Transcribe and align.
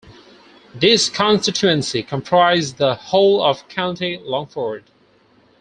This 0.73 1.09
constituency 1.09 2.01
comprised 2.01 2.77
the 2.77 2.95
whole 2.95 3.43
of 3.43 3.67
County 3.67 4.17
Longford. 4.17 4.85